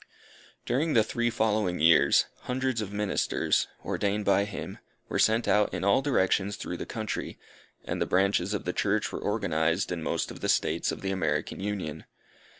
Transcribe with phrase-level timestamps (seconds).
[0.65, 5.83] During the three following years, hundreds of ministers, ordained by him, were sent out in
[5.83, 7.37] all directions through the country,
[7.85, 11.59] and Branches of the Church were organized in most of the States of the American
[11.59, 12.05] Union.